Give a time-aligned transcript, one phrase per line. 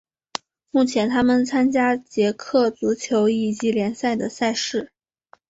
[0.71, 4.91] 目前他们参加捷克足球乙级联赛的赛事。